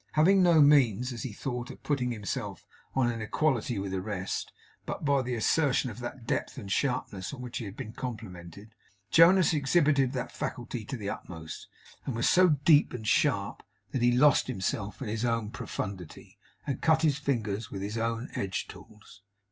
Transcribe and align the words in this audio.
Having 0.13 0.41
no 0.41 0.61
means, 0.61 1.13
as 1.13 1.21
he 1.21 1.31
thought, 1.31 1.69
of 1.69 1.83
putting 1.83 2.09
himself 2.09 2.65
on 2.95 3.11
an 3.11 3.21
equality 3.21 3.77
with 3.77 3.91
the 3.91 4.01
rest, 4.01 4.51
but 4.83 5.05
by 5.05 5.21
the 5.21 5.35
assertion 5.35 5.91
of 5.91 5.99
that 5.99 6.25
depth 6.25 6.57
and 6.57 6.71
sharpness 6.71 7.31
on 7.31 7.39
which 7.39 7.59
he 7.59 7.65
had 7.65 7.77
been 7.77 7.93
complimented, 7.93 8.73
Jonas 9.11 9.53
exhibited 9.53 10.13
that 10.13 10.31
faculty 10.31 10.85
to 10.85 10.97
the 10.97 11.11
utmost; 11.11 11.67
and 12.03 12.15
was 12.15 12.27
so 12.27 12.49
deep 12.49 12.93
and 12.93 13.07
sharp 13.07 13.61
that 13.91 14.01
he 14.01 14.11
lost 14.11 14.47
himself 14.47 15.03
in 15.03 15.07
his 15.07 15.23
own 15.23 15.51
profundity, 15.51 16.39
and 16.65 16.81
cut 16.81 17.03
his 17.03 17.19
fingers 17.19 17.69
with 17.69 17.83
his 17.83 17.95
own 17.99 18.31
edge 18.33 18.65
tools. 18.67 19.21